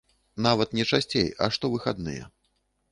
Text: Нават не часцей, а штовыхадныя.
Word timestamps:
Нават 0.45 0.73
не 0.79 0.85
часцей, 0.93 1.31
а 1.43 1.51
штовыхадныя. 1.59 2.23